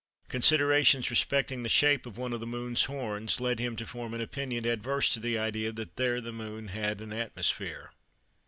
[0.29, 4.21] Considerations respecting the shape of one of the Moon's horns led him to form an
[4.21, 7.91] opinion adverse to the idea that there the Moon had an atmosphere.